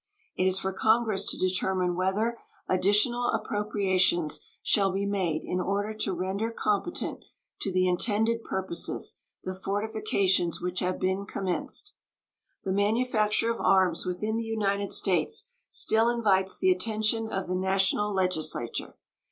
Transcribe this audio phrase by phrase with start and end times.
[0.35, 6.11] It is for Congress to determine whether additional appropriations shall be made in order to
[6.15, 7.23] render competent
[7.59, 11.93] to the intended purposes the fortifications which have been commenced.
[12.63, 18.11] The manufacture of arms within the United States still invites the attention of the National
[18.11, 18.95] Legislature.